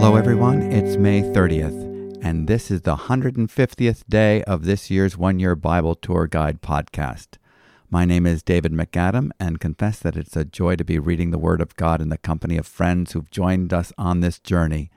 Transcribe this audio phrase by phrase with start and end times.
[0.00, 0.62] Hello, everyone.
[0.62, 5.94] It's May 30th, and this is the 150th day of this year's One Year Bible
[5.96, 7.36] Tour Guide podcast.
[7.90, 11.36] My name is David MacAdam, and confess that it's a joy to be reading the
[11.36, 14.90] Word of God in the company of friends who've joined us on this journey.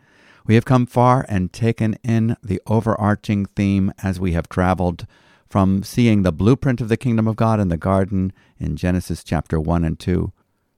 [0.45, 5.07] We have come far and taken in the overarching theme as we have traveled
[5.49, 9.59] from seeing the blueprint of the kingdom of God in the garden in Genesis chapter
[9.59, 10.31] 1 and 2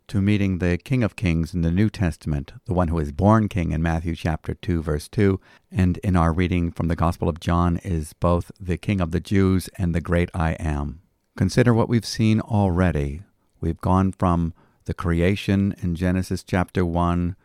[0.08, 3.50] to meeting the King of Kings in the New Testament, the one who is born
[3.50, 5.40] king in Matthew chapter 2 verse 2,
[5.72, 9.20] and in our reading from the Gospel of John is both the King of the
[9.20, 11.02] Jews and the great I am.
[11.38, 13.24] Consider what we've seen already.
[13.60, 14.54] We've gone from
[14.86, 17.36] the creation in Genesis chapter 1,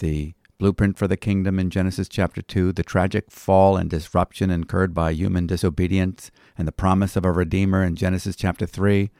[0.00, 4.92] the blueprint for the kingdom in Genesis chapter 2, the tragic fall and disruption incurred
[4.92, 9.10] by human disobedience, and the promise of a Redeemer in Genesis chapter 3,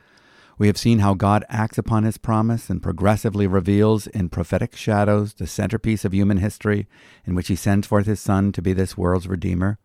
[0.61, 5.33] we have seen how God acts upon his promise and progressively reveals in prophetic shadows
[5.33, 6.87] the centerpiece of human history
[7.25, 9.79] in which he sends forth his Son to be this world's Redeemer.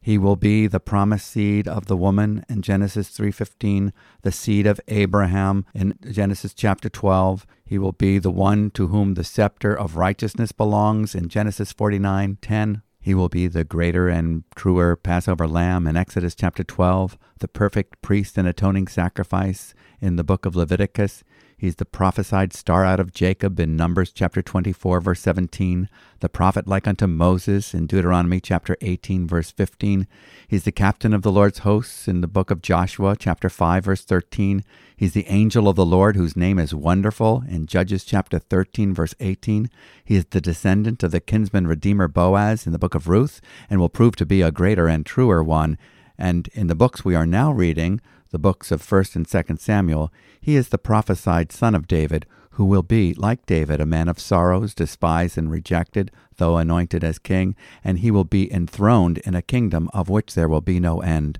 [0.00, 3.92] He will be the promised seed of the woman in Genesis 3:15,
[4.22, 7.44] the seed of Abraham in Genesis chapter 12.
[7.64, 12.82] He will be the one to whom the scepter of righteousness belongs in Genesis 49:10.
[13.00, 18.00] He will be the greater and truer Passover lamb in Exodus chapter 12, the perfect
[18.02, 21.22] priest and atoning sacrifice in the book of Leviticus.
[21.56, 26.66] He's the prophesied star out of Jacob in Numbers chapter 24, verse 17, the prophet
[26.66, 30.08] like unto Moses in Deuteronomy chapter 18, verse 15.
[30.48, 34.04] He's the captain of the Lord's hosts in the book of Joshua chapter 5, verse
[34.04, 34.64] 13.
[34.96, 39.14] He's the angel of the Lord whose name is wonderful in Judges chapter 13, verse
[39.20, 39.70] 18.
[40.04, 43.78] He is the descendant of the kinsman redeemer Boaz in the book of Ruth and
[43.78, 45.78] will prove to be a greater and truer one.
[46.18, 48.00] And in the books we are now reading,
[48.32, 52.64] the books of 1st and 2nd Samuel, he is the prophesied son of David, who
[52.64, 57.54] will be, like David, a man of sorrows, despised and rejected, though anointed as king,
[57.84, 61.38] and he will be enthroned in a kingdom of which there will be no end.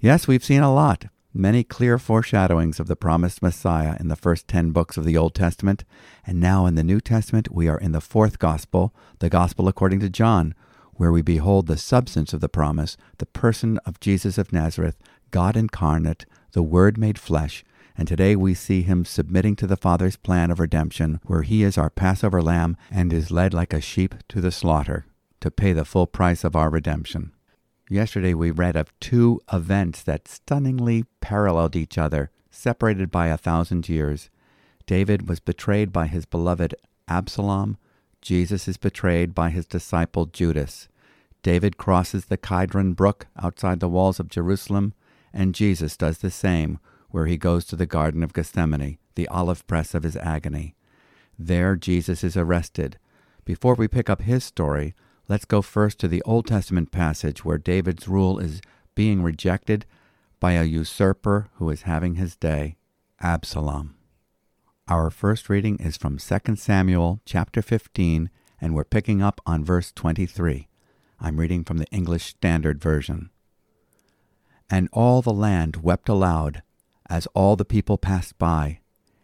[0.00, 4.48] Yes, we've seen a lot, many clear foreshadowings of the promised Messiah in the first
[4.48, 5.84] ten books of the Old Testament,
[6.26, 10.00] and now in the New Testament we are in the fourth Gospel, the Gospel according
[10.00, 10.54] to John,
[10.94, 14.96] where we behold the substance of the promise, the person of Jesus of Nazareth,
[15.30, 17.64] God incarnate, the Word made flesh,
[17.96, 21.76] and today we see him submitting to the Father's plan of redemption, where he is
[21.76, 25.06] our Passover lamb and is led like a sheep to the slaughter
[25.40, 27.32] to pay the full price of our redemption.
[27.90, 33.88] Yesterday we read of two events that stunningly paralleled each other, separated by a thousand
[33.88, 34.30] years.
[34.86, 36.74] David was betrayed by his beloved
[37.08, 37.78] Absalom.
[38.20, 40.88] Jesus is betrayed by his disciple Judas.
[41.42, 44.92] David crosses the Kidron Brook outside the walls of Jerusalem,
[45.32, 46.78] and Jesus does the same
[47.10, 50.74] where he goes to the Garden of Gethsemane, the olive press of his agony.
[51.38, 52.98] There Jesus is arrested.
[53.44, 54.94] Before we pick up his story,
[55.28, 58.60] let's go first to the Old Testament passage where David's rule is
[58.94, 59.86] being rejected
[60.40, 62.76] by a usurper who is having his day,
[63.20, 63.94] Absalom.
[64.88, 69.92] Our first reading is from 2 Samuel chapter 15, and we're picking up on verse
[69.92, 70.68] 23.
[71.20, 73.30] I'm reading from the English Standard Version.
[74.70, 76.62] And all the land wept aloud
[77.08, 78.80] as all the people passed by,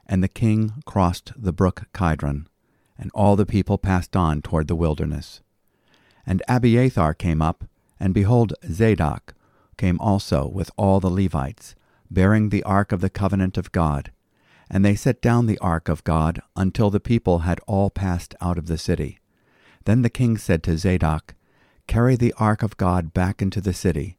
[0.06, 2.49] and the king crossed the brook Kidron,
[2.99, 5.41] and all the people passed on toward the wilderness.
[6.27, 7.65] And Abiathar came up,
[8.00, 9.34] and behold, Zadok
[9.77, 11.75] came also with all the Levites,
[12.11, 14.12] bearing the ark of the covenant of God.
[14.71, 18.56] And they set down the ark of God until the people had all passed out
[18.56, 19.19] of the city.
[19.84, 21.34] Then the king said to Zadok,
[21.87, 24.16] Carry the ark of God back into the city.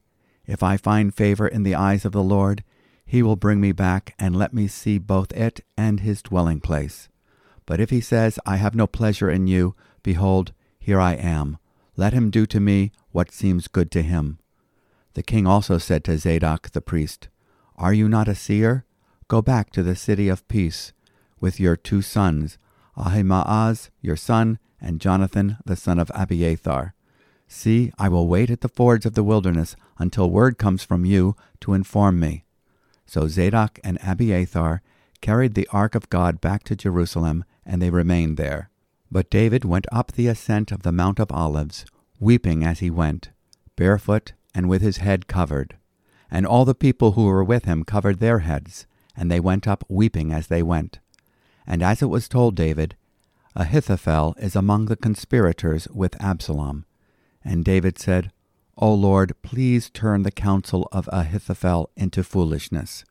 [0.47, 2.63] If I find favor in the eyes of the Lord,
[3.05, 7.09] he will bring me back and let me see both it and his dwelling place.
[7.65, 11.57] But if he says, I have no pleasure in you, behold, here I am.
[11.97, 14.39] Let him do to me what seems good to him.
[15.13, 17.29] The king also said to Zadok the priest,
[17.75, 18.85] Are you not a seer?
[19.27, 20.93] Go back to the city of peace
[21.39, 22.57] with your two sons,
[22.97, 26.93] Ahimaaz your son, and Jonathan the son of Abiathar.
[27.47, 31.35] See, I will wait at the fords of the wilderness until word comes from you
[31.61, 32.45] to inform me.
[33.05, 34.81] So Zadok and Abiathar
[35.21, 38.69] carried the ark of God back to Jerusalem, and they remained there.
[39.11, 41.85] But David went up the ascent of the Mount of Olives,
[42.19, 43.29] weeping as he went,
[43.75, 45.77] barefoot and with his head covered.
[46.31, 49.83] And all the people who were with him covered their heads, and they went up
[49.87, 50.99] weeping as they went.
[51.67, 52.95] And as it was told David,
[53.55, 56.85] Ahithophel is among the conspirators with Absalom.
[57.45, 58.31] And David said,
[58.77, 63.05] O Lord, please turn the counsel of Ahithophel into foolishness.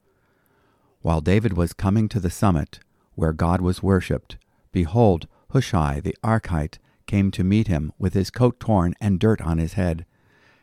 [1.00, 2.80] While David was coming to the summit,
[3.14, 4.36] where God was worshipped,
[4.72, 9.58] behold, Hushai the Archite came to meet him with his coat torn and dirt on
[9.58, 10.04] his head.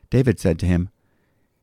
[0.09, 0.89] David said to him,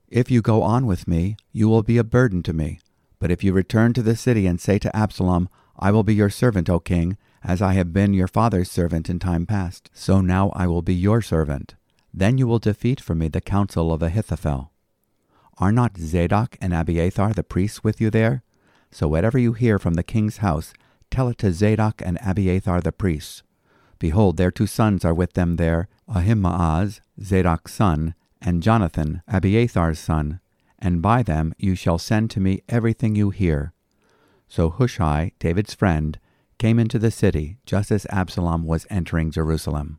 [0.09, 2.81] If you go on with me, you will be a burden to me.
[3.19, 6.31] But if you return to the city and say to Absalom, I will be your
[6.31, 10.51] servant, O king, as I have been your father's servant in time past, so now
[10.55, 11.75] I will be your servant.
[12.13, 14.73] Then you will defeat for me the counsel of Ahithophel.
[15.59, 18.43] Are not Zadok and Abiathar the priests with you there?
[18.91, 20.73] So whatever you hear from the king's house,
[21.11, 23.43] tell it to Zadok and Abiathar the priests.
[23.99, 30.41] Behold, their two sons are with them there, Ahimaaz, Zadok's son, and Jonathan, Abiathar's son,
[30.79, 33.73] and by them you shall send to me everything you hear.
[34.47, 36.19] So Hushai, David's friend,
[36.59, 39.99] came into the city just as Absalom was entering Jerusalem.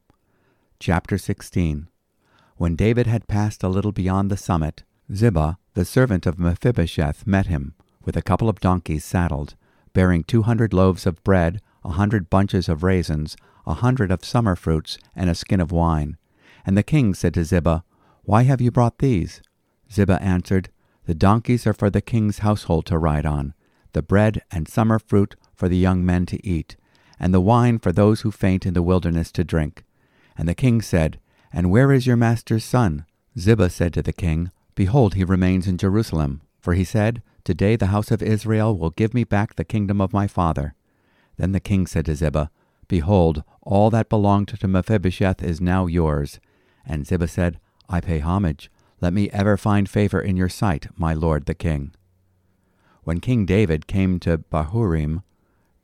[0.80, 1.90] Chapter 16
[2.60, 4.84] When David had passed a little beyond the summit,
[5.16, 7.74] Ziba, the servant of Mephibosheth, met him,
[8.04, 9.56] with a couple of donkeys saddled,
[9.94, 14.58] bearing two hundred loaves of bread, a hundred bunches of raisins, a hundred of summer
[14.58, 16.18] fruits, and a skin of wine.
[16.66, 17.86] And the king said to Ziba,
[18.24, 19.42] Why have you brought these?
[19.90, 20.68] Ziba answered,
[21.06, 23.54] The donkeys are for the king's household to ride on,
[23.94, 26.76] the bread and summer fruit for the young men to eat,
[27.22, 29.86] and the wine for those who faint in the wilderness to drink.
[30.38, 31.22] And the king said,
[31.52, 33.06] And where is your master's son?
[33.38, 36.42] Ziba said to the king, Behold, he remains in Jerusalem.
[36.60, 40.14] For he said, Today the house of Israel will give me back the kingdom of
[40.14, 40.76] my father.
[41.38, 42.52] Then the king said to Ziba,
[42.88, 46.40] Behold, all that belonged to Mephibosheth is now yours.
[46.86, 48.70] And Ziba said, I pay homage.
[49.02, 51.94] Let me ever find favor in your sight, my lord the king.
[53.04, 55.24] When King David came to Bahurim,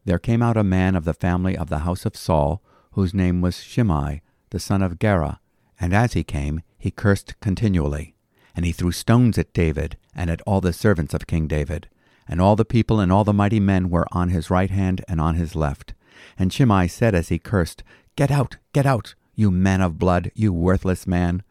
[0.03, 2.61] there came out a man of the family of the house of Saul,
[2.91, 4.21] whose name was Shimei,
[4.51, 5.39] the son of Gera.
[5.79, 8.15] And as he came, he cursed continually.
[8.55, 11.89] And he threw stones at David, and at all the servants of King David.
[12.27, 15.19] And all the people and all the mighty men were on his right hand and
[15.19, 15.93] on his left.
[16.37, 17.83] And Shimei said as he cursed,
[18.15, 21.43] Get out, get out, you man of blood, you worthless man.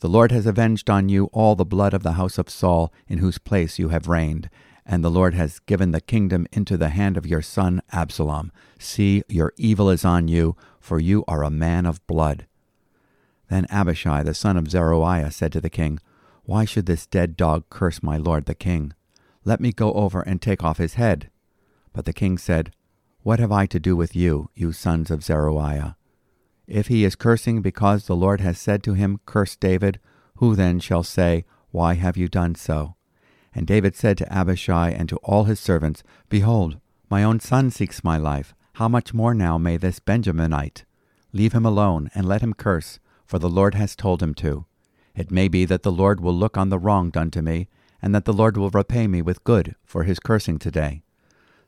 [0.00, 3.18] The Lord has avenged on you all the blood of the house of Saul, in
[3.18, 4.50] whose place you have reigned,
[4.84, 8.50] and the Lord has given the kingdom into the hand of your son Absalom.
[8.78, 12.46] See, your evil is on you, for you are a man of blood.
[13.50, 15.98] Then Abishai the son of Zeruiah said to the king,
[16.44, 18.94] Why should this dead dog curse my lord the king?
[19.44, 21.30] Let me go over and take off his head.
[21.92, 22.72] But the king said,
[23.22, 25.96] What have I to do with you, you sons of Zeruiah?
[26.68, 29.98] If he is cursing because the Lord has said to him, Curse David,
[30.36, 32.94] who then shall say, Why have you done so?
[33.52, 36.78] And David said to Abishai and to all his servants, Behold,
[37.10, 38.54] my own son seeks my life.
[38.74, 40.84] How much more now may this Benjaminite?
[41.32, 43.00] Leave him alone, and let him curse,
[43.30, 44.66] for the Lord has told him to.
[45.14, 47.68] It may be that the Lord will look on the wrong done to me,
[48.02, 51.02] and that the Lord will repay me with good for his cursing today.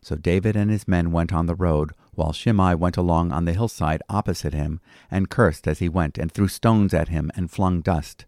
[0.00, 3.52] So David and his men went on the road, while Shimei went along on the
[3.52, 7.80] hillside opposite him, and cursed as he went, and threw stones at him, and flung
[7.80, 8.24] dust.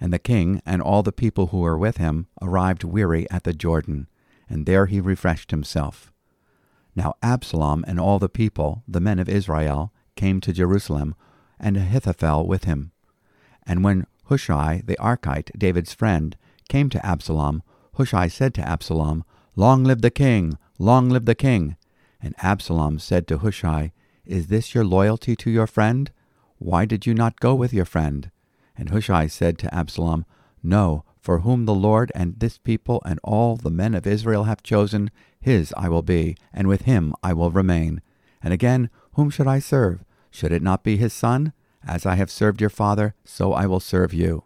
[0.00, 3.54] And the king and all the people who were with him arrived weary at the
[3.54, 4.06] Jordan,
[4.48, 6.12] and there he refreshed himself.
[6.94, 11.16] Now Absalom and all the people, the men of Israel, came to Jerusalem,
[11.60, 12.92] and Ahithophel with him.
[13.66, 16.36] And when Hushai the Archite, David's friend,
[16.68, 17.62] came to Absalom,
[17.94, 19.24] Hushai said to Absalom,
[19.56, 20.58] Long live the king!
[20.78, 21.76] Long live the king!
[22.20, 23.92] And Absalom said to Hushai,
[24.24, 26.10] Is this your loyalty to your friend?
[26.58, 28.30] Why did you not go with your friend?
[28.76, 30.24] And Hushai said to Absalom,
[30.62, 34.62] No, for whom the Lord and this people and all the men of Israel have
[34.62, 38.00] chosen, his I will be, and with him I will remain.
[38.42, 40.04] And again, whom should I serve?
[40.30, 41.52] Should it not be his son?
[41.86, 44.44] As I have served your father, so I will serve you.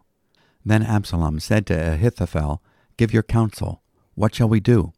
[0.65, 2.61] Then Absalom said to Ahithophel,
[2.97, 3.81] Give your counsel.
[4.15, 4.93] What shall we do?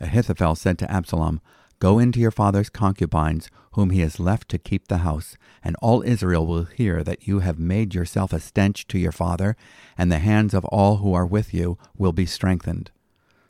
[0.00, 1.40] Ahithophel said to Absalom,
[1.78, 6.02] Go into your father's concubines, whom he has left to keep the house, and all
[6.02, 9.56] Israel will hear that you have made yourself a stench to your father,
[9.96, 12.90] and the hands of all who are with you will be strengthened.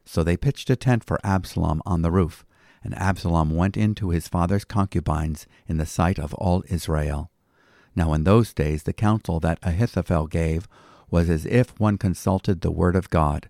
[0.04, 2.44] So they pitched a tent for Absalom on the roof,
[2.82, 7.30] and Absalom went into his father's concubines in the sight of all Israel.
[7.96, 10.68] Now in those days the counsel that Ahithophel gave
[11.10, 13.48] was as if one consulted the word of God.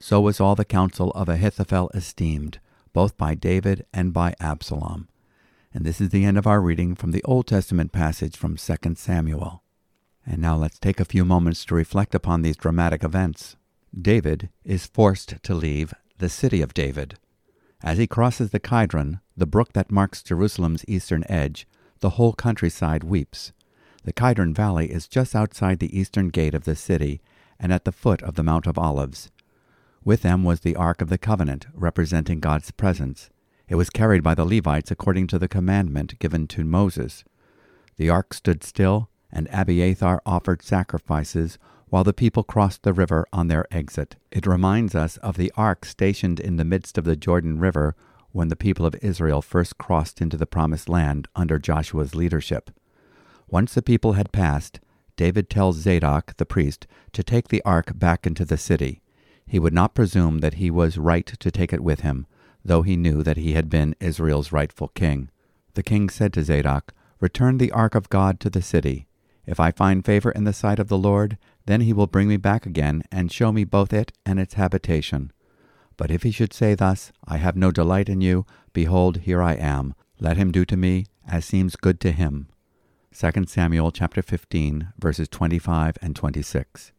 [0.00, 2.58] So was all the counsel of Ahithophel esteemed,
[2.92, 5.08] both by David and by Absalom.
[5.74, 8.76] And this is the end of our reading from the Old Testament passage from 2
[8.96, 9.62] Samuel.
[10.26, 13.56] And now let's take a few moments to reflect upon these dramatic events.
[13.98, 17.16] David is forced to leave the city of David.
[17.82, 21.66] As he crosses the Kidron, the brook that marks Jerusalem's eastern edge,
[22.00, 23.52] the whole countryside weeps.
[24.04, 27.20] The Kidron Valley is just outside the eastern gate of the city
[27.60, 29.30] and at the foot of the Mount of Olives.
[30.04, 33.30] With them was the Ark of the Covenant, representing God's presence.
[33.68, 37.24] It was carried by the Levites according to the commandment given to Moses.
[37.96, 43.46] The ark stood still, and Abiathar offered sacrifices while the people crossed the river on
[43.46, 44.16] their exit.
[44.30, 47.94] It reminds us of the ark stationed in the midst of the Jordan River
[48.32, 52.70] when the people of Israel first crossed into the Promised Land under Joshua's leadership.
[53.52, 54.80] Once the people had passed,
[55.14, 59.02] David tells Zadok, the priest, to take the ark back into the city.
[59.46, 62.26] He would not presume that he was right to take it with him,
[62.64, 65.28] though he knew that he had been Israel's rightful king.
[65.74, 69.06] The king said to Zadok, Return the ark of God to the city.
[69.44, 72.38] If I find favor in the sight of the Lord, then he will bring me
[72.38, 75.30] back again, and show me both it and its habitation.
[75.98, 79.56] But if he should say thus, I have no delight in you, behold, here I
[79.56, 79.94] am.
[80.18, 82.48] Let him do to me as seems good to him.
[83.14, 86.92] 2 Samuel chapter 15, verses 25 and 26.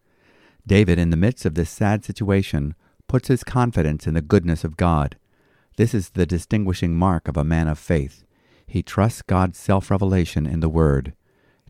[0.66, 2.76] David, in the midst of this sad situation,
[3.08, 5.18] puts his confidence in the goodness of God.
[5.76, 8.26] This is the distinguishing mark of a man of faith.
[8.68, 11.14] He trusts God's self revelation in the Word.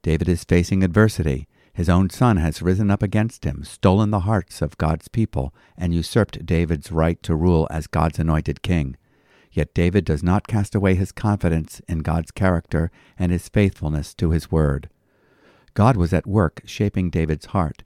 [0.02, 1.48] David is facing adversity.
[1.74, 5.94] His own son has risen up against him, stolen the hearts of God's people, and
[5.94, 8.98] usurped David's right to rule as God's anointed king.
[9.54, 14.32] Yet David does not cast away his confidence in God's character and his faithfulness to
[14.32, 14.90] his word.
[15.76, 17.84] God was at work shaping David's heart.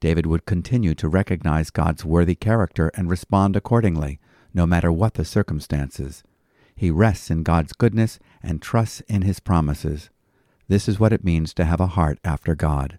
[0.00, 4.18] David would continue to recognize God's worthy character and respond accordingly,
[4.54, 6.22] no matter what the circumstances.
[6.74, 10.08] He rests in God's goodness and trusts in his promises.
[10.68, 12.98] This is what it means to have a heart after God.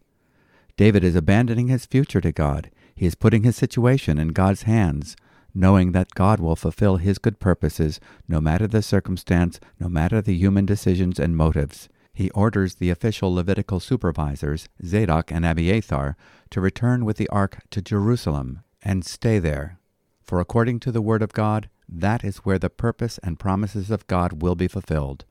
[0.77, 2.69] David is abandoning his future to God.
[2.93, 5.15] He is putting his situation in God's hands,
[5.53, 10.35] knowing that God will fulfill his good purposes no matter the circumstance, no matter the
[10.35, 11.89] human decisions and motives.
[12.13, 16.17] He orders the official Levitical supervisors, Zadok and Abiathar,
[16.49, 19.79] to return with the ark to Jerusalem and stay there.
[20.21, 24.07] For according to the word of God, that is where the purpose and promises of
[24.07, 25.25] God will be fulfilled.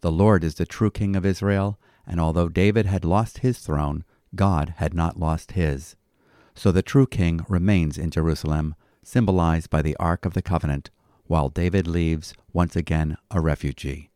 [0.00, 4.04] The Lord is the true King of Israel, and although David had lost his throne,
[4.34, 5.96] God had not lost his.
[6.54, 10.90] So the true king remains in Jerusalem, symbolized by the Ark of the Covenant,
[11.26, 14.10] while David leaves once again a refugee.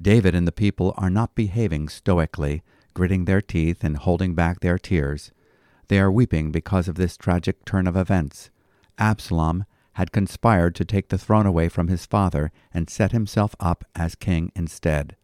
[0.00, 2.62] David and the people are not behaving stoically,
[2.94, 5.30] gritting their teeth and holding back their tears.
[5.88, 8.50] They are weeping because of this tragic turn of events.
[8.98, 13.84] Absalom had conspired to take the throne away from his father and set himself up
[13.94, 15.16] as king instead.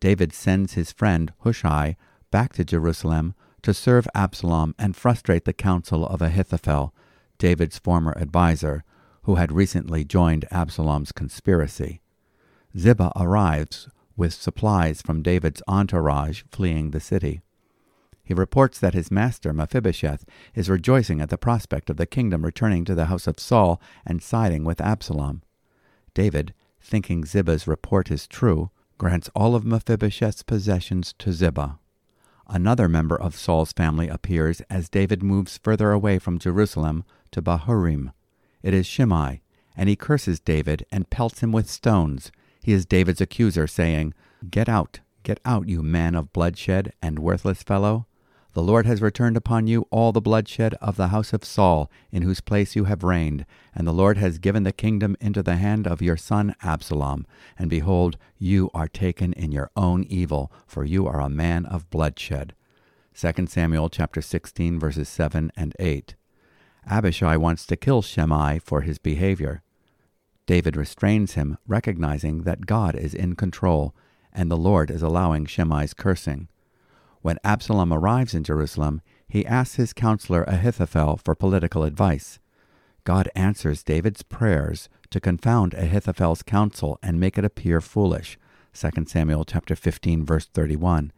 [0.00, 1.96] David sends his friend Hushai
[2.30, 6.92] back to Jerusalem to serve Absalom and frustrate the counsel of Ahithophel,
[7.38, 8.84] David's former adviser,
[9.22, 12.00] who had recently joined Absalom's conspiracy.
[12.78, 17.42] Ziba arrives with supplies from David's entourage fleeing the city.
[18.24, 20.24] He reports that his master Mephibosheth
[20.54, 24.22] is rejoicing at the prospect of the kingdom returning to the house of Saul and
[24.22, 25.42] siding with Absalom.
[26.14, 31.78] David, thinking Ziba's report is true, grants all of Mephibosheth's possessions to Ziba.
[32.48, 38.12] Another member of Saul's family appears as David moves further away from Jerusalem to Bahurim.
[38.62, 39.42] It is Shimei,
[39.76, 42.32] and he curses David and pelts him with stones.
[42.62, 44.14] He is David's accuser, saying,
[44.50, 48.06] Get out, get out, you man of bloodshed and worthless fellow.
[48.56, 52.22] The Lord has returned upon you all the bloodshed of the house of Saul, in
[52.22, 55.86] whose place you have reigned, and the Lord has given the kingdom into the hand
[55.86, 57.26] of your son Absalom.
[57.58, 61.90] And behold, you are taken in your own evil, for you are a man of
[61.90, 62.54] bloodshed.
[63.14, 66.14] 2 Samuel chapter 16 verses 7 and 8.
[66.88, 69.62] Abishai wants to kill Shimei for his behavior.
[70.46, 73.94] David restrains him, recognizing that God is in control,
[74.32, 76.48] and the Lord is allowing Shimei's cursing.
[77.22, 82.38] When Absalom arrives in Jerusalem, he asks his counselor Ahithophel for political advice.
[83.02, 88.38] God answers David's prayers to confound Ahithophel's counsel and make it appear foolish.
[88.74, 91.12] 2 Samuel chapter 15 verse 31.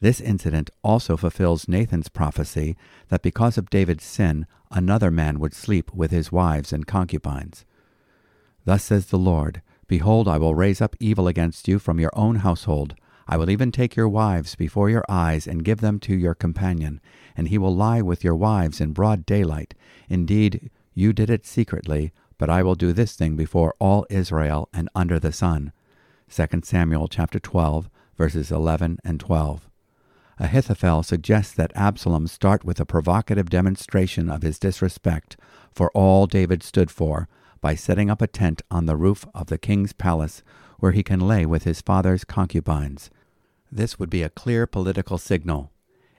[0.00, 2.76] This incident also fulfills Nathan's prophecy
[3.08, 7.66] that because of David's sin, another man would sleep with his wives and concubines.
[8.64, 12.36] Thus says the Lord, Behold, I will raise up evil against you from your own
[12.36, 12.94] household.
[13.28, 17.00] I will even take your wives before your eyes and give them to your companion,
[17.36, 19.74] and he will lie with your wives in broad daylight.
[20.08, 24.88] Indeed, you did it secretly, but I will do this thing before all Israel and
[24.94, 25.72] under the sun.
[26.34, 29.69] 2 Samuel chapter 12, verses 11 and 12.
[30.40, 35.36] Ahithophel suggests that Absalom start with a provocative demonstration of his disrespect
[35.70, 37.28] for all David stood for
[37.60, 40.42] by setting up a tent on the roof of the king's palace
[40.78, 43.10] where he can lay with his father's concubines.
[43.70, 45.72] This would be a clear political signal.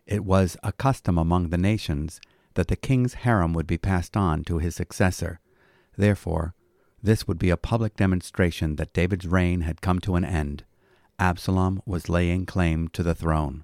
[0.05, 2.21] It was a custom among the nations
[2.53, 5.39] that the king's harem would be passed on to his successor.
[5.97, 6.53] Therefore,
[7.03, 10.63] This would be a public demonstration that David's reign had come to an end.
[11.17, 13.63] Absalom was laying claim to the throne.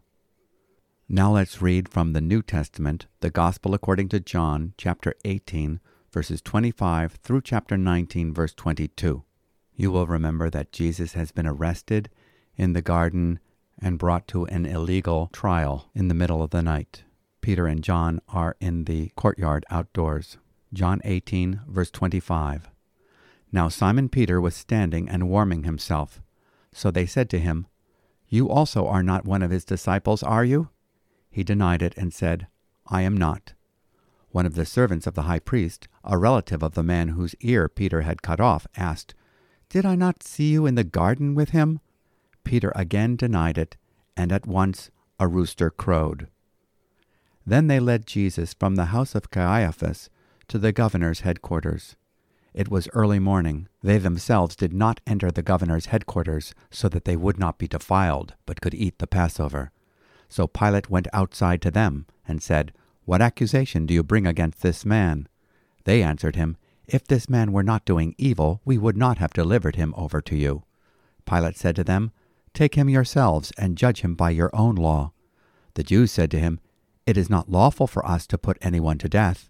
[1.10, 5.80] Now let's read from the New Testament, the Gospel according to John, chapter 18,
[6.12, 9.24] verses 25 through chapter 19, verse 22.
[9.74, 12.10] You will remember that Jesus has been arrested
[12.58, 13.40] in the garden
[13.82, 17.04] and brought to an illegal trial in the middle of the night.
[17.40, 20.36] Peter and John are in the courtyard outdoors.
[20.74, 22.70] John 18, verse 25.
[23.54, 26.22] Now Simon Peter was standing and warming himself.
[26.74, 27.68] So they said to him,
[28.28, 30.68] You also are not one of his disciples, are you?
[31.38, 32.48] He denied it and said,
[32.88, 33.54] I am not.
[34.30, 37.70] One of the servants of the high priest, a relative of the man whose ear
[37.70, 39.14] Peter had cut off, asked,
[39.70, 41.80] Did I not see you in the garden with him?
[42.44, 43.78] Peter again denied it,
[44.16, 44.90] and at once
[45.20, 46.28] a rooster crowed.
[47.46, 50.10] Then they led Jesus from the house of Caiaphas
[50.48, 51.96] to the governor's headquarters.
[52.56, 53.68] It was early morning.
[53.84, 58.34] They themselves did not enter the governor's headquarters so that they would not be defiled,
[58.48, 59.72] but could eat the Passover.
[60.30, 62.74] So Pilate went outside to them and said,
[63.06, 65.28] What accusation do you bring against this man?
[65.86, 69.76] They answered him, If this man were not doing evil, we would not have delivered
[69.76, 70.64] him over to you.
[71.26, 72.12] Pilate said to them,
[72.54, 75.12] Take him yourselves and judge him by your own law.
[75.76, 76.60] The Jews said to him,
[77.06, 79.50] It is not lawful for us to put anyone to death.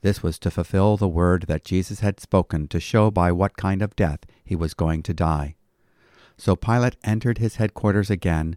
[0.00, 3.82] This was to fulfill the word that Jesus had spoken to show by what kind
[3.82, 5.54] of death he was going to die.
[6.36, 8.56] So Pilate entered his headquarters again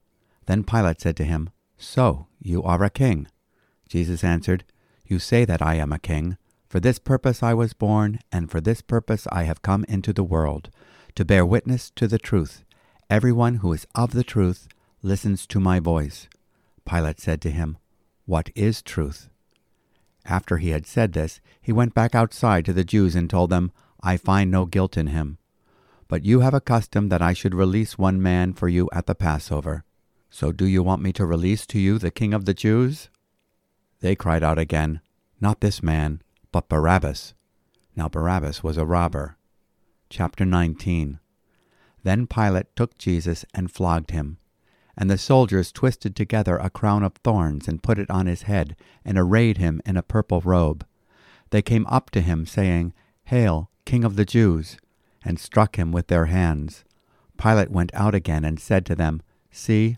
[0.51, 3.29] Then Pilate said to him, So you are a king?
[3.87, 4.65] Jesus answered,
[5.05, 6.35] You say that I am a king.
[6.67, 10.25] For this purpose I was born, and for this purpose I have come into the
[10.25, 10.69] world,
[11.15, 12.65] to bear witness to the truth.
[13.09, 14.67] Everyone who is of the truth
[15.01, 16.27] listens to my voice.
[16.83, 17.77] Pilate said to him,
[18.25, 19.29] what is truth?
[20.25, 23.71] After he had said this, he went back outside to the Jews and told them,
[24.03, 25.37] I find no guilt in him.
[26.09, 29.15] But you have a custom that I should release one man for you at the
[29.15, 29.85] Passover.
[30.33, 33.09] So do you want me to release to you the king of the Jews?
[33.99, 35.01] They cried out again,
[35.41, 36.21] Not this man,
[36.53, 37.33] but Barabbas.
[37.97, 39.35] Now Barabbas was a robber.
[40.09, 41.19] Chapter 19
[42.03, 44.37] Then Pilate took Jesus and flogged him.
[44.97, 48.77] And the soldiers twisted together a crown of thorns and put it on his head,
[49.03, 50.85] and arrayed him in a purple robe.
[51.49, 52.93] They came up to him, saying,
[53.25, 54.77] Hail, King of the Jews!
[55.23, 56.83] and struck him with their hands.
[57.37, 59.97] Pilate went out again and said to them, See,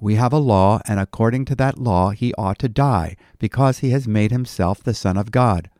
[0.00, 3.90] We have a law, and according to that law he ought to die, because he
[3.90, 5.70] has made himself the Son of God.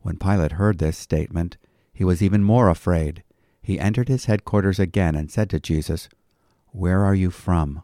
[0.00, 1.56] When Pilate heard this statement,
[1.92, 3.22] he was even more afraid.
[3.62, 6.08] He entered his headquarters again and said to Jesus,
[6.72, 7.82] Where are you from?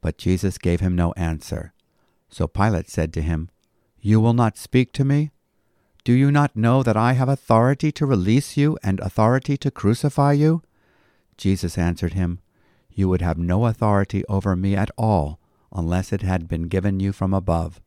[0.00, 1.72] But Jesus gave him no answer.
[2.30, 3.50] So Pilate said to him,
[4.00, 5.30] You will not speak to me?
[6.04, 10.32] Do you not know that I have authority to release you and authority to crucify
[10.32, 10.62] you?
[11.36, 12.40] Jesus answered him,
[12.94, 15.38] You would have no authority over me at all
[15.72, 17.80] unless it had been given you from above.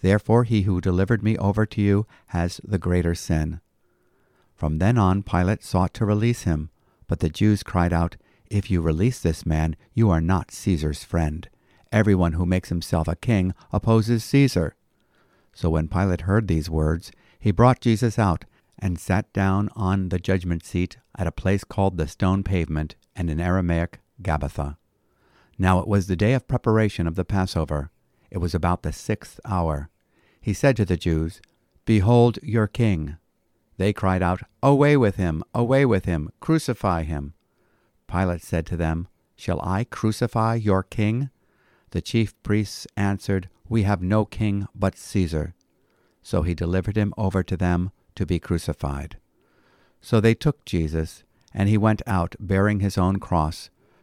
[0.00, 3.60] Therefore he who delivered me over to you has the greater sin.
[4.54, 6.70] From then on Pilate sought to release him,
[7.06, 8.16] but the Jews cried out,
[8.50, 11.48] If you release this man, you are not Caesar's friend.
[11.92, 14.74] Everyone who makes himself a king opposes Caesar.
[15.52, 18.44] So when Pilate heard these words, he brought Jesus out
[18.78, 23.28] and sat down on the judgment seat at a place called the stone pavement, and
[23.28, 24.76] in Aramaic, Gabbatha.
[25.58, 27.90] Now it was the day of preparation of the Passover.
[28.30, 29.90] It was about the sixth hour.
[30.40, 31.40] He said to the Jews,
[31.84, 33.16] Behold your king.
[33.76, 35.42] They cried out, Away with him!
[35.54, 36.30] Away with him!
[36.40, 37.34] Crucify him!
[38.06, 41.30] Pilate said to them, Shall I crucify your king?
[41.90, 45.54] The chief priests answered, We have no king but Caesar.
[46.22, 49.16] So he delivered him over to them to be crucified.
[50.00, 53.70] So they took Jesus, and he went out bearing his own cross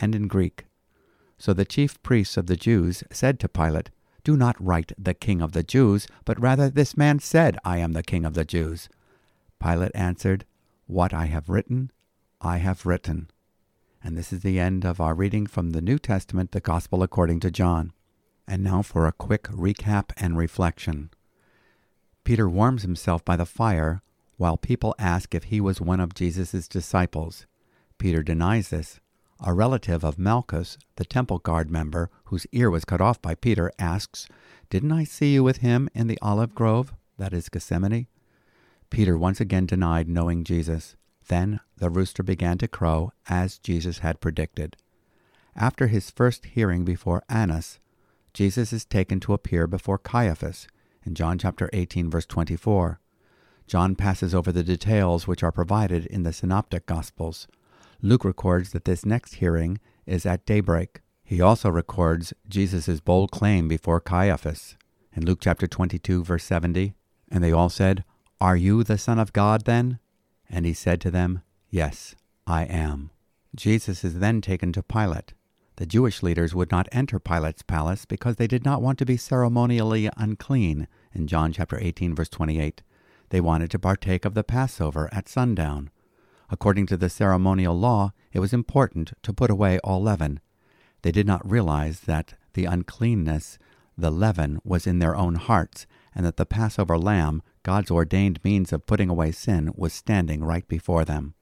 [0.00, 0.64] and in Greek.
[1.38, 3.90] So the chief priests of the Jews said to Pilate,
[4.24, 7.92] Do not write the King of the Jews, but rather this man said, I am
[7.92, 8.88] the King of the Jews.
[9.60, 10.44] Pilate answered,
[10.86, 11.92] What I have written,
[12.40, 13.30] I have written.
[14.02, 17.40] And this is the end of our reading from the New Testament, the Gospel according
[17.40, 17.92] to John.
[18.46, 21.10] And now for a quick recap and reflection.
[22.24, 24.02] Peter warms himself by the fire
[24.36, 27.46] while people ask if he was one of Jesus' disciples.
[27.98, 29.00] Peter denies this.
[29.40, 33.70] A relative of Malchus, the temple guard member whose ear was cut off by Peter,
[33.78, 34.26] asks,
[34.68, 38.08] Didn't I see you with him in the olive grove, that is Gethsemane?
[38.90, 40.96] Peter once again denied knowing Jesus.
[41.28, 44.76] Then the rooster began to crow, as Jesus had predicted.
[45.54, 47.78] After his first hearing before Annas,
[48.32, 50.66] Jesus is taken to appear before Caiaphas
[51.04, 53.00] in John chapter 18 verse 24.
[53.66, 57.46] John passes over the details which are provided in the synoptic gospels.
[58.00, 61.00] Luke records that this next hearing is at daybreak.
[61.24, 64.76] He also records Jesus' bold claim before Caiaphas
[65.12, 66.94] in Luke chapter 22 verse 70,
[67.30, 68.04] and they all said,
[68.40, 69.98] "Are you the son of God then?"
[70.48, 73.10] And he said to them, Yes, I am.
[73.54, 75.34] Jesus is then taken to Pilate.
[75.76, 79.16] The Jewish leaders would not enter Pilate's palace because they did not want to be
[79.16, 82.82] ceremonially unclean in John chapter 18 verse 28.
[83.28, 85.90] They wanted to partake of the Passover at sundown.
[86.50, 90.40] According to the ceremonial law, it was important to put away all leaven.
[91.02, 93.58] They did not realize that the uncleanness,
[93.96, 98.72] the leaven, was in their own hearts, and that the Passover lamb God's ordained means
[98.72, 101.34] of putting away sin was standing right before them.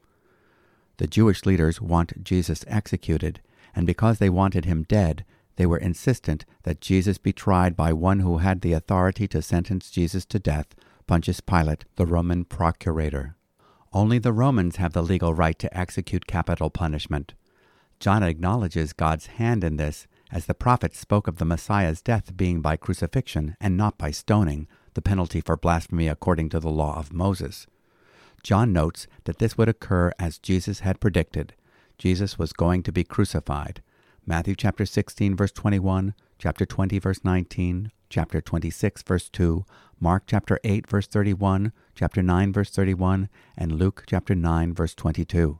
[0.97, 3.41] The Jewish leaders want Jesus executed,
[3.77, 8.21] and because they wanted him dead, they were insistent that Jesus be tried by one
[8.21, 10.75] who had the authority to sentence Jesus to death,
[11.07, 13.36] Pontius Pilate, the Roman procurator.
[13.97, 17.33] Only the Romans have the legal right to execute capital punishment.
[17.99, 22.61] John acknowledges God's hand in this, as the prophets spoke of the Messiah's death being
[22.61, 27.15] by crucifixion and not by stoning, the penalty for blasphemy according to the law of
[27.15, 27.67] Moses.
[28.43, 31.55] John notes that this would occur as Jesus had predicted.
[31.97, 33.83] Jesus was going to be crucified.
[34.27, 39.65] Matthew chapter 16 verse 21, chapter 20 verse 19, chapter 26 verse 2,
[39.99, 45.59] Mark chapter 8 verse 31, chapter 9 verse 31, and Luke chapter 9 verse 22.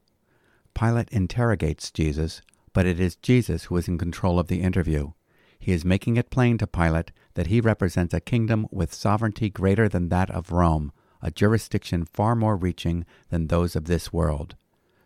[0.75, 2.43] Pilate interrogates Jesus,
[2.75, 5.13] but it is Jesus who is in control of the interview.
[5.59, 9.89] He is making it plain to Pilate that he represents a kingdom with sovereignty greater
[9.89, 14.55] than that of Rome, a jurisdiction far more reaching than those of this world.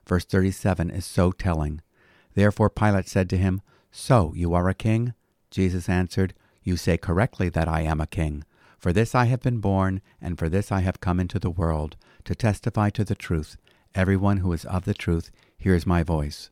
[0.05, 1.83] Verse 37 is so telling.
[2.35, 3.63] Therefore Pilate said to him,
[3.93, 5.15] So you are a king?
[5.53, 8.43] Jesus answered, You say correctly that I am a king.
[8.81, 11.97] For this I have been born, and for this I have come into the world,
[12.25, 13.59] to testify to the truth.
[13.95, 16.51] Everyone who is of the truth hears my voice.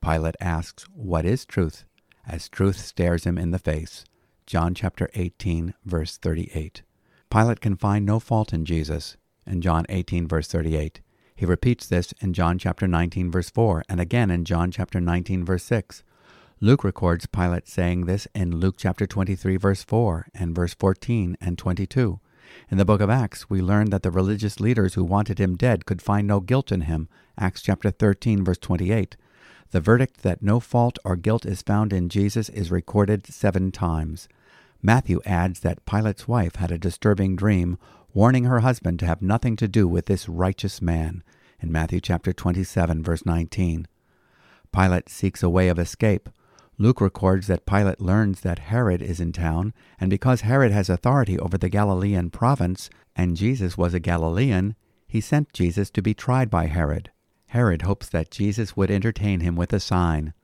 [0.00, 1.84] Pilate asks, What is truth?
[2.26, 4.04] As truth stares him in the face.
[4.46, 6.82] John chapter 18, verse 38.
[7.28, 11.00] Pilate can find no fault in Jesus in John 18, verse 38.
[11.34, 15.44] He repeats this in John chapter 19, verse 4, and again in John chapter 19,
[15.44, 16.02] verse 6.
[16.60, 21.56] Luke records Pilate saying this in Luke chapter 23, verse 4, and verse 14 and
[21.56, 22.18] 22.
[22.68, 25.86] In the book of Acts, we learn that the religious leaders who wanted him dead
[25.86, 27.08] could find no guilt in him.
[27.38, 29.16] Acts chapter 13, verse 28.
[29.70, 34.28] The verdict that no fault or guilt is found in Jesus is recorded seven times.
[34.82, 37.78] Matthew adds that Pilate's wife had a disturbing dream,
[38.12, 41.22] warning her husband to have nothing to do with this righteous man,
[41.60, 43.86] in Matthew chapter 27, verse 19.
[44.72, 46.28] Pilate seeks a way of escape.
[46.80, 51.36] Luke records that Pilate learns that Herod is in town, and because Herod has authority
[51.38, 54.76] over the Galilean province, and Jesus was a Galilean,
[55.08, 57.10] he sent Jesus to be tried by Herod.
[57.48, 60.34] Herod hopes that Jesus would entertain him with a sign.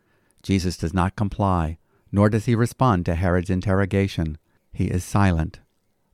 [0.42, 1.78] Jesus does not comply,
[2.10, 4.38] nor does he respond to Herod's interrogation.
[4.72, 5.60] He is silent,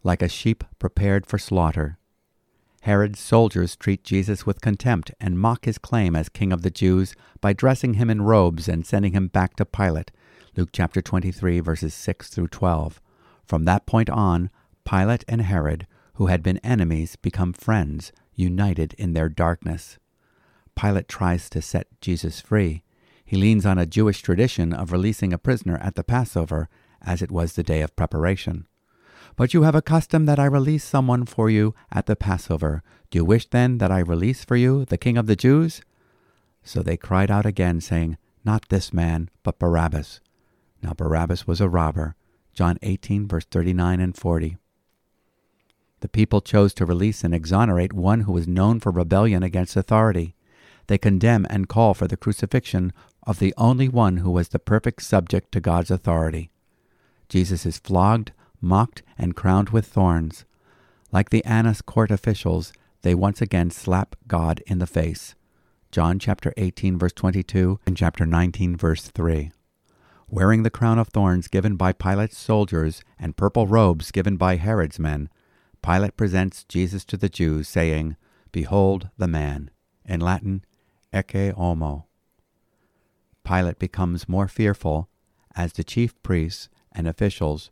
[0.03, 2.00] like a sheep prepared for slaughter.
[2.85, 7.15] Herod's soldiers treat Jesus with contempt and mock his claim as king of the Jews
[7.41, 10.11] by dressing him in robes and sending him back to Pilate.
[10.57, 13.01] Luke chapter 23 verses 6 through 12.
[13.45, 14.49] From that point on,
[14.85, 19.99] Pilate and Herod, who had been enemies, become friends, united in their darkness.
[20.75, 22.83] Pilate tries to set Jesus free.
[23.25, 26.69] He leans on a Jewish tradition of releasing a prisoner at the Passover,
[27.03, 28.67] as it was the day of preparation.
[29.41, 32.83] But you have a custom that I release someone for you at the Passover.
[33.09, 35.81] Do you wish then that I release for you the king of the Jews?
[36.63, 40.21] So they cried out again, saying, Not this man, but Barabbas.
[40.83, 42.17] Now Barabbas was a robber.
[42.53, 44.59] John 18, verse 39 and 40.
[46.01, 50.35] The people chose to release and exonerate one who was known for rebellion against authority.
[50.87, 52.93] They condemn and call for the crucifixion
[53.27, 56.51] of the only one who was the perfect subject to God's authority.
[57.31, 60.45] Jesus is flogged, mocked, and crowned with thorns.
[61.13, 65.35] Like the Annas court officials, they once again slap God in the face.
[65.91, 69.51] John chapter 18 verse 22 and chapter 19 verse 3.
[70.29, 75.01] Wearing the crown of thorns given by Pilate's soldiers and purple robes given by Herod's
[75.01, 75.29] men,
[75.83, 78.17] Pilate presents Jesus to the Jews, saying,
[78.53, 79.71] Behold the man.
[80.05, 80.65] In Latin,
[81.13, 82.07] Ecce homo.
[83.43, 85.09] Pilate becomes more fearful
[85.57, 87.71] as the chief priests and officials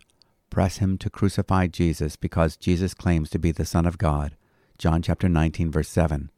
[0.50, 4.36] press him to crucify Jesus because Jesus claims to be the Son of God.
[4.78, 6.30] John chapter 19 verse 7.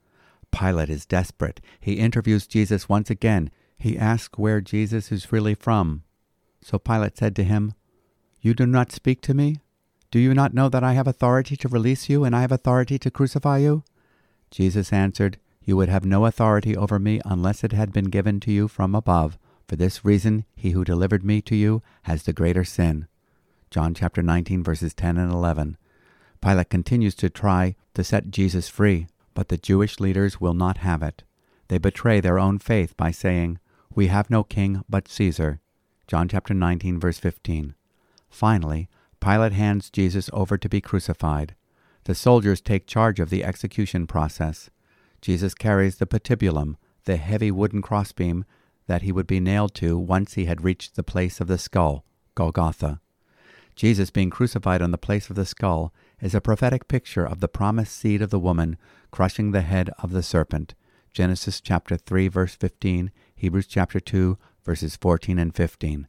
[0.50, 1.60] Pilate is desperate.
[1.78, 3.50] He interviews Jesus once again.
[3.78, 6.02] He asks where Jesus is really from.
[6.62, 7.74] So Pilate said to him,
[8.40, 9.56] You do not speak to me?
[10.10, 12.98] Do you not know that I have authority to release you and I have authority
[12.98, 13.84] to crucify you?
[14.50, 18.52] Jesus answered, You would have no authority over me unless it had been given to
[18.52, 19.38] you from above.
[19.68, 23.06] For this reason, he who delivered me to you has the greater sin.
[23.70, 25.76] John chapter 19, verses 10 and 11.
[26.42, 31.04] Pilate continues to try to set Jesus free, but the Jewish leaders will not have
[31.04, 31.22] it.
[31.68, 33.60] They betray their own faith by saying,
[33.94, 35.60] We have no king but Caesar.
[36.08, 37.76] John chapter 19, verse 15.
[38.28, 38.88] Finally,
[39.20, 41.54] Pilate hands Jesus over to be crucified.
[42.04, 44.70] The soldiers take charge of the execution process.
[45.20, 48.44] Jesus carries the patibulum, the heavy wooden crossbeam
[48.88, 52.04] that he would be nailed to once he had reached the place of the skull,
[52.34, 53.00] Golgotha.
[53.80, 55.90] Jesus being crucified on the place of the skull
[56.20, 58.76] is a prophetic picture of the promised seed of the woman
[59.10, 60.74] crushing the head of the serpent.
[61.14, 66.06] Genesis chapter 3 verse 15, Hebrews chapter 2 verses 14 and 15.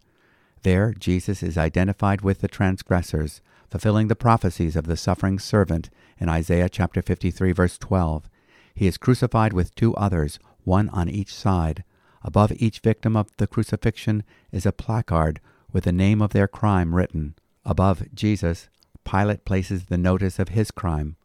[0.63, 6.27] There Jesus is identified with the transgressors, fulfilling the prophecies of the suffering servant in
[6.27, 8.29] Isaiah chapter 53 verse 12.
[8.75, 11.86] He is crucified with two others, one on each side,
[12.21, 15.39] Above each victim of the crucifixion is a placard
[15.71, 17.34] with the name of their crime written.
[17.65, 18.69] Above Jesus,
[19.04, 21.15] Pilate places the notice of his crime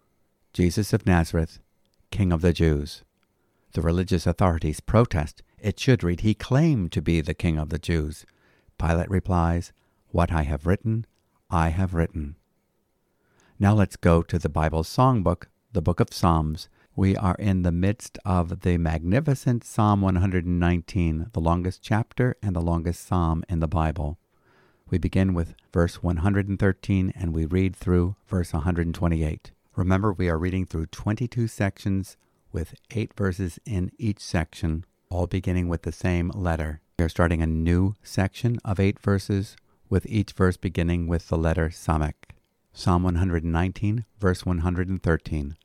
[0.53, 1.59] Jesus of Nazareth,
[2.11, 3.03] King of the Jews.
[3.72, 5.42] The religious authorities protest.
[5.59, 8.25] It should read, He claimed to be the King of the Jews.
[8.79, 9.72] Pilate replies,
[10.09, 11.07] What I have written,
[11.51, 12.37] I have written.
[13.59, 16.68] Now let's go to the Bible's songbook, the book of Psalms,
[16.99, 22.62] we are in the midst of the magnificent Psalm 119, the longest chapter and the
[22.62, 24.18] longest psalm in the Bible.
[24.88, 29.51] We begin with verse 113 and we read through verse 128.
[29.75, 32.16] Remember, we are reading through 22 sections
[32.53, 36.81] with eight verses in each section, all beginning with the same letter.
[36.99, 39.57] We are starting a new section of eight verses,
[39.90, 42.14] with each verse beginning with the letter Samech.
[42.72, 45.57] Psalm 119, verse 113.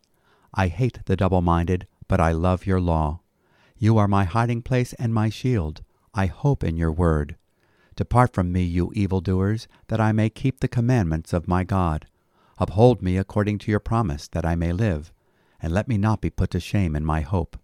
[0.54, 3.22] I hate the double minded, but I love your law.
[3.78, 5.84] You are my hiding place and my shield.
[6.14, 7.36] I hope in your word.
[8.02, 12.08] Depart from me, you evildoers, that I may keep the commandments of my God.
[12.58, 15.14] Uphold me according to your promise, that I may live,
[15.62, 17.60] and let me not be put to shame in my hope.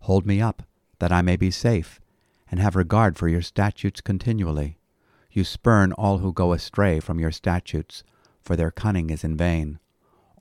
[0.00, 0.64] Hold me up,
[0.98, 1.98] that I may be safe,
[2.50, 4.76] and have regard for your statutes continually.
[5.30, 8.04] You spurn all who go astray from your statutes,
[8.42, 9.78] for their cunning is in vain.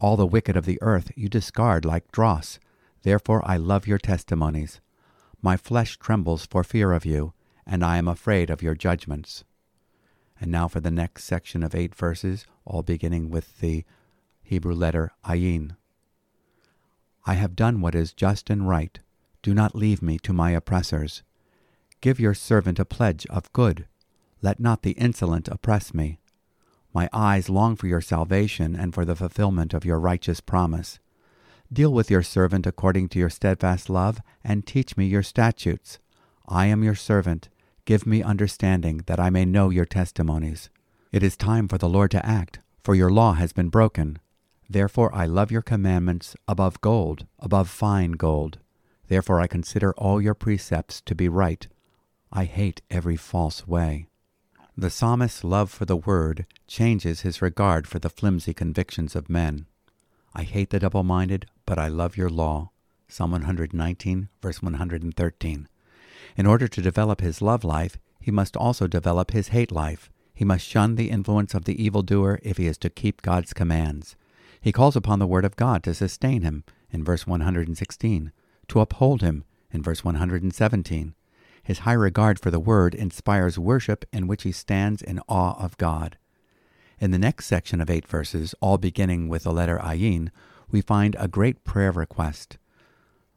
[0.01, 2.59] All the wicked of the earth you discard like dross.
[3.03, 4.81] Therefore I love your testimonies.
[5.41, 7.31] My flesh trembles for fear of you,
[7.69, 9.43] and I am afraid of your judgments.
[10.41, 13.85] And now for the next section of eight verses, all beginning with the
[14.41, 15.75] Hebrew letter Ayin.
[17.27, 18.99] I have done what is just and right.
[19.43, 21.21] Do not leave me to my oppressors.
[22.01, 23.85] Give your servant a pledge of good.
[24.41, 26.17] Let not the insolent oppress me.
[26.91, 30.97] My eyes long for your salvation and for the fulfillment of your righteous promise.
[31.71, 35.99] Deal with your servant according to your steadfast love, and teach me your statutes.
[36.47, 37.49] I am your servant.
[37.89, 40.69] Give me understanding, that I may know your testimonies.
[41.11, 44.19] It is time for the Lord to act, for your law has been broken.
[44.69, 48.59] Therefore I love your commandments above gold, above fine gold.
[49.07, 51.67] Therefore I consider all your precepts to be right.
[52.31, 54.05] I hate every false way.
[54.77, 59.65] The psalmist's love for the word changes his regard for the flimsy convictions of men.
[60.35, 62.69] I hate the double minded, but I love your law.
[63.07, 65.68] Psalm 119, verse 113.
[66.39, 70.09] In order to develop his love life, he must also develop his hate life.
[70.33, 74.15] He must shun the influence of the evildoer if he is to keep God's commands.
[74.61, 78.31] He calls upon the Word of God to sustain him in verse 116,
[78.69, 81.13] to uphold him in verse 117.
[81.61, 85.75] His high regard for the Word inspires worship in which he stands in awe of
[85.75, 86.17] God.
[87.01, 90.29] In the next section of eight verses, all beginning with the letter Ayin,
[90.71, 92.57] we find a great prayer request.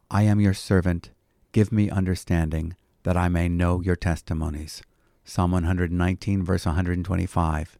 [0.08, 1.10] I am your servant,
[1.50, 4.82] give me understanding, that I may know your testimonies.
[5.24, 7.78] Psalm 119, verse 125.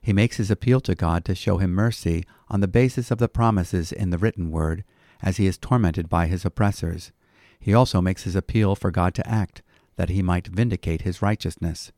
[0.00, 3.28] He makes his appeal to God to show him mercy on the basis of the
[3.28, 4.84] promises in the written word,
[5.22, 7.12] as he is tormented by his oppressors.
[7.60, 9.62] He also makes his appeal for God to act,
[9.96, 11.92] that he might vindicate his righteousness.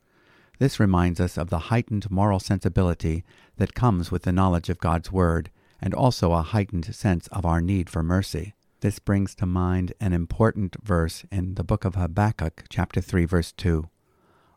[0.59, 3.25] This reminds us of the heightened moral sensibility
[3.57, 5.51] that comes with the knowledge of God's Word,
[5.81, 8.55] and also a heightened sense of our need for mercy.
[8.85, 13.51] This brings to mind an important verse in the book of Habakkuk, chapter 3, verse
[13.51, 13.89] 2.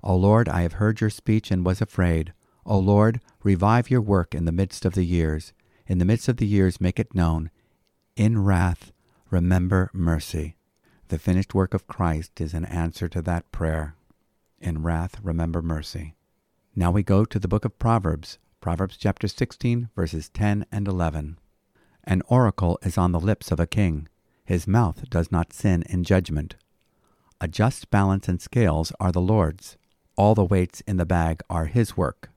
[0.03, 2.33] O Lord, I have heard your speech and was afraid.
[2.65, 5.53] O Lord, revive your work in the midst of the years.
[5.87, 7.51] In the midst of the years, make it known.
[8.17, 8.91] In wrath,
[9.29, 10.57] remember mercy.
[11.07, 13.95] The finished work of Christ is an answer to that prayer.
[14.59, 16.15] In wrath, remember mercy.
[16.75, 21.39] Now we go to the book of Proverbs, Proverbs chapter 16, verses 10 and 11.
[22.03, 24.09] An oracle is on the lips of a king.
[24.47, 26.55] His mouth does not sin in judgment.
[27.41, 29.75] A just balance and scales are the Lord's.
[30.15, 32.29] All the weights in the bag are his work.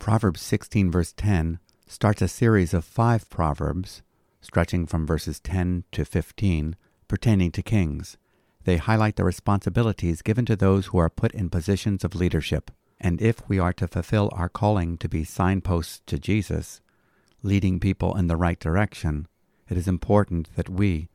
[0.00, 4.02] Proverbs 16, verse 10, starts a series of five proverbs,
[4.40, 6.74] stretching from verses 10 to 15,
[7.06, 8.16] pertaining to kings.
[8.64, 12.72] They highlight the responsibilities given to those who are put in positions of leadership.
[13.00, 16.80] And if we are to fulfill our calling to be signposts to Jesus,
[17.44, 19.28] leading people in the right direction,
[19.70, 21.08] it is important that we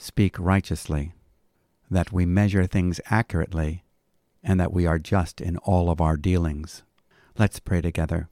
[0.00, 1.12] speak righteously,
[1.90, 3.84] that we measure things accurately,
[4.42, 6.82] and that we are just in all of our dealings.
[7.36, 8.30] Let's pray together.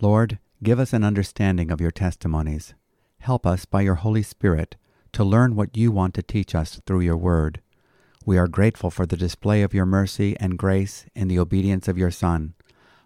[0.00, 2.74] Lord, give us an understanding of your testimonies.
[3.18, 4.76] Help us by your Holy Spirit
[5.12, 7.60] to learn what you want to teach us through your word.
[8.24, 11.98] We are grateful for the display of your mercy and grace in the obedience of
[11.98, 12.54] your Son.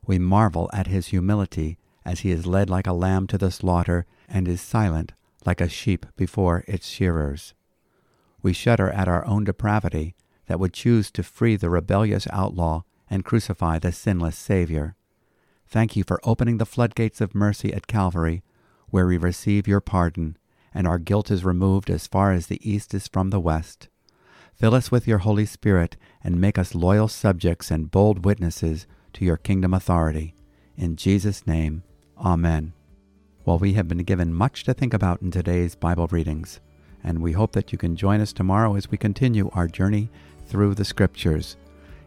[0.07, 4.05] We marvel at his humility as he is led like a lamb to the slaughter
[4.29, 5.13] and is silent
[5.47, 7.55] like a sheep before its shearers.
[8.45, 10.15] We shudder at our own depravity
[10.49, 14.97] that would choose to free the rebellious outlaw and crucify the sinless Savior.
[15.67, 18.43] Thank you for opening the floodgates of mercy at Calvary,
[18.91, 20.37] where we receive your pardon,
[20.75, 23.89] and our guilt is removed as far as the east is from the west.
[24.55, 29.25] Fill us with your Holy Spirit, and make us loyal subjects and bold witnesses to
[29.25, 30.35] your kingdom authority.
[30.77, 31.83] In Jesus' name,
[32.19, 32.75] Amen.
[33.47, 36.61] Well, we have been given much to think about in today's Bible readings,
[37.05, 40.09] and we hope that you can join us tomorrow as we continue our journey
[40.47, 41.57] through the Scriptures.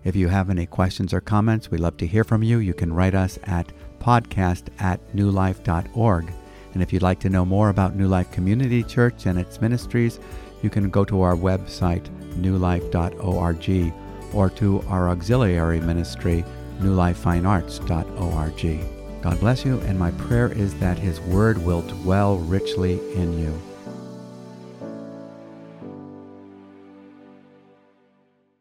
[0.03, 2.57] If you have any questions or comments, we love to hear from you.
[2.59, 6.33] You can write us at podcast at newlife.org.
[6.73, 10.19] And if you'd like to know more about New Life Community Church and its ministries,
[10.61, 13.93] you can go to our website, newlife.org,
[14.33, 16.43] or to our auxiliary ministry,
[16.79, 19.21] newlifefinearts.org.
[19.21, 23.59] God bless you, and my prayer is that His Word will dwell richly in you.